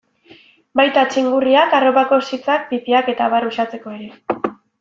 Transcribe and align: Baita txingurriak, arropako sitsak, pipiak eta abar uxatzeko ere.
Baita 0.79 1.03
txingurriak, 1.11 1.75
arropako 1.81 2.19
sitsak, 2.31 2.67
pipiak 2.73 3.15
eta 3.17 3.29
abar 3.31 3.49
uxatzeko 3.51 3.97
ere. 3.99 4.53